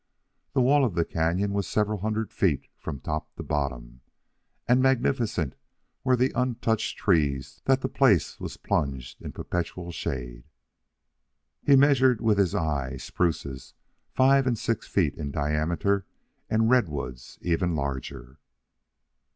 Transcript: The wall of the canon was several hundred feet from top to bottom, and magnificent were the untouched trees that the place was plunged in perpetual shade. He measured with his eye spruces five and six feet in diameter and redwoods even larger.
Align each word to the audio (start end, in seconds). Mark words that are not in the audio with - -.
The 0.53 0.61
wall 0.63 0.83
of 0.83 0.95
the 0.95 1.05
canon 1.05 1.53
was 1.53 1.67
several 1.67 1.99
hundred 1.99 2.33
feet 2.33 2.65
from 2.79 2.99
top 3.01 3.35
to 3.35 3.43
bottom, 3.43 4.01
and 4.67 4.81
magnificent 4.81 5.53
were 6.03 6.15
the 6.15 6.31
untouched 6.33 6.97
trees 6.97 7.61
that 7.65 7.81
the 7.81 7.87
place 7.87 8.39
was 8.39 8.57
plunged 8.57 9.21
in 9.21 9.31
perpetual 9.31 9.91
shade. 9.91 10.45
He 11.61 11.75
measured 11.75 12.19
with 12.19 12.39
his 12.39 12.55
eye 12.55 12.97
spruces 12.97 13.75
five 14.11 14.47
and 14.47 14.57
six 14.57 14.87
feet 14.87 15.13
in 15.13 15.29
diameter 15.29 16.07
and 16.49 16.67
redwoods 16.67 17.37
even 17.43 17.75
larger. 17.75 18.39